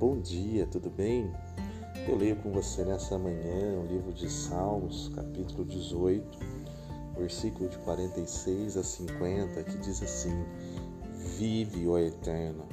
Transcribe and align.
bom 0.00 0.18
dia, 0.18 0.66
tudo 0.66 0.88
bem? 0.88 1.30
Eu 2.08 2.16
leio 2.16 2.34
com 2.36 2.50
você 2.50 2.82
nessa 2.86 3.18
manhã 3.18 3.78
o 3.78 3.86
livro 3.86 4.14
de 4.14 4.30
Salmos, 4.30 5.10
capítulo 5.14 5.62
18, 5.62 6.38
versículo 7.18 7.68
de 7.68 7.76
46 7.80 8.78
a 8.78 8.82
50, 8.82 9.62
que 9.62 9.76
diz 9.76 10.02
assim: 10.02 10.42
Vive, 11.36 11.86
ó 11.86 11.98
Eterno, 11.98 12.64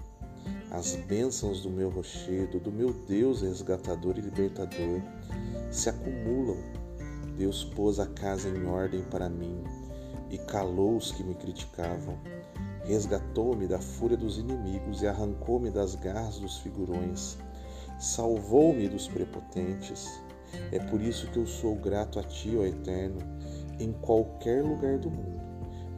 as 0.72 0.96
bênçãos 0.96 1.64
do 1.64 1.70
meu 1.70 1.90
rochedo, 1.90 2.62
do 2.62 2.72
meu 2.72 2.94
Deus 2.94 3.42
resgatador 3.42 4.18
e 4.18 4.22
libertador, 4.22 5.02
se 5.70 5.90
acumulam. 5.90 6.56
Deus 7.38 7.66
pôs 7.66 8.00
a 8.00 8.08
casa 8.08 8.48
em 8.48 8.66
ordem 8.68 9.04
para 9.04 9.28
mim 9.28 9.62
e 10.30 10.38
calou 10.38 10.96
os 10.96 11.12
que 11.12 11.26
me 11.26 11.36
criticavam. 11.36 12.18
Resgatou-me 12.88 13.68
da 13.68 13.80
fúria 13.80 14.16
dos 14.16 14.38
inimigos 14.38 15.02
e 15.02 15.08
arrancou-me 15.08 15.70
das 15.70 15.94
garras 15.96 16.40
dos 16.40 16.60
figurões. 16.60 17.38
Salvou-me 18.00 18.88
dos 18.88 19.10
prepotentes. 19.10 20.08
É 20.72 20.80
por 20.80 21.02
isso 21.02 21.30
que 21.32 21.38
eu 21.38 21.46
sou 21.46 21.76
grato 21.76 22.18
a 22.18 22.24
Ti, 22.24 22.56
ó 22.58 22.64
Eterno, 22.64 23.20
em 23.78 23.92
qualquer 23.92 24.64
lugar 24.64 24.98
do 24.98 25.12
mundo. 25.12 25.42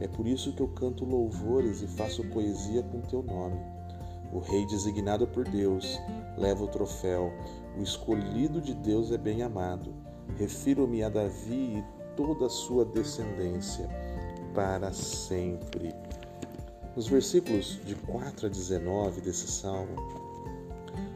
É 0.00 0.08
por 0.08 0.26
isso 0.26 0.52
que 0.52 0.60
eu 0.60 0.66
canto 0.66 1.04
louvores 1.04 1.80
e 1.80 1.86
faço 1.86 2.24
poesia 2.24 2.82
com 2.82 3.00
Teu 3.02 3.22
nome. 3.22 3.60
O 4.32 4.40
Rei 4.40 4.66
designado 4.66 5.28
por 5.28 5.48
Deus 5.48 5.96
leva 6.36 6.64
o 6.64 6.68
troféu. 6.68 7.32
O 7.78 7.82
escolhido 7.82 8.60
de 8.60 8.74
Deus 8.74 9.12
é 9.12 9.18
bem 9.18 9.42
amado. 9.42 9.94
Refiro-me 10.36 11.04
a 11.04 11.08
Davi 11.08 11.78
e 11.78 11.84
toda 12.16 12.46
a 12.46 12.50
sua 12.50 12.84
descendência 12.84 13.88
para 14.52 14.92
sempre. 14.92 15.94
Nos 16.96 17.06
versículos 17.06 17.80
de 17.84 17.94
4 17.94 18.46
a 18.46 18.48
19 18.48 19.20
desse 19.20 19.46
salmo, 19.46 19.94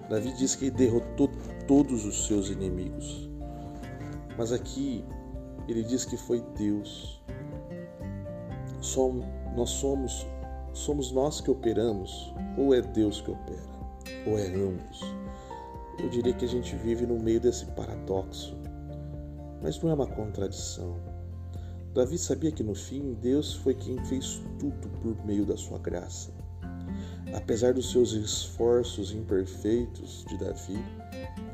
Davi 0.09 0.33
diz 0.33 0.55
que 0.55 0.71
derrotou 0.71 1.29
todos 1.67 2.05
os 2.05 2.27
seus 2.27 2.49
inimigos. 2.49 3.29
Mas 4.37 4.53
aqui 4.53 5.05
ele 5.69 5.83
diz 5.83 6.05
que 6.05 6.17
foi 6.17 6.41
Deus. 6.57 7.21
Nós 9.57 9.71
somos 9.71 10.27
somos 10.73 11.13
nós 11.13 11.41
que 11.41 11.51
operamos 11.51 12.35
ou 12.59 12.75
é 12.75 12.81
Deus 12.81 13.21
que 13.21 13.31
opera? 13.31 13.63
Ou 14.27 14.39
é 14.39 14.47
ambos? 14.47 15.01
Eu 15.99 16.09
diria 16.09 16.33
que 16.33 16.45
a 16.45 16.49
gente 16.49 16.75
vive 16.77 17.07
no 17.07 17.19
meio 17.19 17.41
desse 17.41 17.65
paradoxo. 17.67 18.57
Mas 19.63 19.81
não 19.81 19.91
é 19.91 19.95
uma 19.95 20.07
contradição. 20.07 20.97
Davi 21.95 22.19
sabia 22.19 22.51
que 22.51 22.65
no 22.65 22.75
fim 22.75 23.15
Deus 23.23 23.55
foi 23.55 23.73
quem 23.73 24.05
fez 24.07 24.43
tudo 24.59 24.89
por 25.01 25.25
meio 25.25 25.47
da 25.47 25.57
sua 25.57 25.79
graça. 25.79 26.33
Apesar 27.33 27.73
dos 27.73 27.93
seus 27.93 28.13
esforços 28.13 29.13
imperfeitos 29.13 30.25
de 30.29 30.37
Davi, 30.37 30.79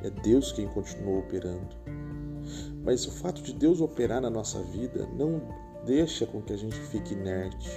é 0.03 0.09
Deus 0.23 0.51
quem 0.51 0.67
continuou 0.67 1.19
operando. 1.19 1.77
Mas 2.83 3.07
o 3.07 3.11
fato 3.11 3.43
de 3.43 3.53
Deus 3.53 3.83
operar 3.83 4.23
na 4.23 4.31
nossa 4.31 4.63
vida 4.63 5.07
não 5.15 5.43
deixa 5.85 6.25
com 6.27 6.41
que 6.41 6.55
a 6.55 6.57
gente 6.57 6.77
fique 6.77 7.13
inerte. 7.13 7.71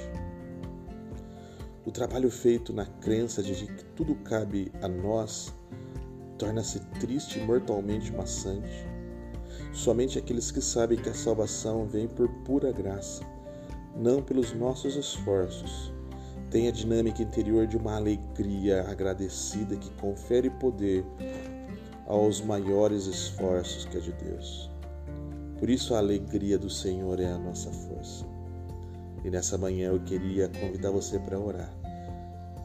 O 1.86 1.92
trabalho 1.92 2.32
feito 2.32 2.72
na 2.72 2.86
crença 2.86 3.44
de 3.44 3.54
que 3.54 3.86
tudo 3.94 4.16
cabe 4.16 4.72
a 4.82 4.88
nós 4.88 5.54
torna-se 6.38 6.80
triste 7.00 7.40
e 7.40 7.44
mortalmente 7.44 8.10
maçante. 8.14 8.88
Somente 9.74 10.20
aqueles 10.20 10.52
que 10.52 10.62
sabem 10.62 11.00
que 11.00 11.10
a 11.10 11.16
salvação 11.16 11.88
vem 11.88 12.08
por 12.08 12.30
pura 12.46 12.72
graça, 12.72 13.24
não 13.96 14.22
pelos 14.22 14.54
nossos 14.54 14.96
esforços, 14.96 15.92
têm 16.52 16.68
a 16.68 16.72
dinâmica 16.72 17.24
interior 17.24 17.66
de 17.66 17.76
uma 17.76 17.96
alegria 17.96 18.84
agradecida 18.88 19.76
que 19.76 19.90
confere 19.94 20.52
poder 20.52 21.04
aos 22.06 22.40
maiores 22.40 23.08
esforços 23.08 23.86
que 23.86 23.98
é 23.98 24.00
de 24.00 24.12
Deus. 24.14 24.70
Por 25.58 25.68
isso 25.70 25.96
a 25.96 25.98
alegria 25.98 26.60
do 26.60 26.70
Senhor 26.70 27.20
é 27.20 27.32
a 27.32 27.40
nossa 27.40 27.72
força. 27.72 28.26
E 29.24 29.30
nessa 29.32 29.58
manhã 29.58 29.90
eu 29.90 30.00
queria 30.02 30.50
convidar 30.50 30.92
você 30.92 31.18
para 31.18 31.40
orar, 31.40 31.74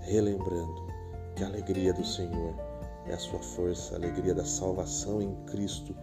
relembrando 0.02 0.86
que 1.34 1.42
a 1.42 1.46
alegria 1.46 1.94
do 1.94 2.04
Senhor 2.04 2.67
é 3.08 3.14
a 3.14 3.18
sua 3.18 3.40
força, 3.40 3.94
a 3.94 3.98
alegria 3.98 4.34
da 4.34 4.44
salvação 4.44 5.20
em 5.20 5.34
Cristo. 5.46 5.94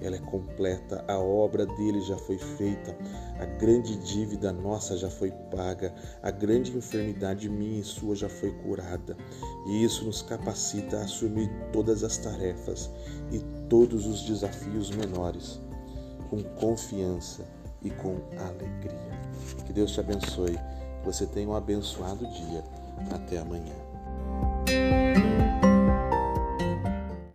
Ela 0.00 0.16
é 0.16 0.18
completa, 0.18 1.04
a 1.06 1.18
obra 1.18 1.64
dele 1.64 2.00
já 2.00 2.16
foi 2.16 2.38
feita, 2.38 2.96
a 3.38 3.44
grande 3.44 3.96
dívida 3.98 4.52
nossa 4.52 4.96
já 4.96 5.08
foi 5.08 5.30
paga, 5.50 5.94
a 6.22 6.30
grande 6.30 6.76
enfermidade 6.76 7.48
minha 7.48 7.80
e 7.80 7.84
sua 7.84 8.16
já 8.16 8.28
foi 8.28 8.50
curada. 8.50 9.16
E 9.66 9.84
isso 9.84 10.04
nos 10.04 10.22
capacita 10.22 10.98
a 10.98 11.04
assumir 11.04 11.50
todas 11.72 12.02
as 12.02 12.16
tarefas 12.16 12.90
e 13.30 13.38
todos 13.68 14.06
os 14.06 14.22
desafios 14.22 14.90
menores 14.90 15.60
com 16.32 16.42
confiança 16.42 17.44
e 17.82 17.90
com 17.90 18.16
alegria. 18.38 19.20
Que 19.66 19.72
Deus 19.72 19.92
te 19.92 20.00
abençoe, 20.00 20.56
que 20.56 21.04
você 21.04 21.26
tenha 21.26 21.48
um 21.48 21.54
abençoado 21.54 22.26
dia. 22.26 22.64
Até 23.10 23.38
amanhã. 23.38 23.74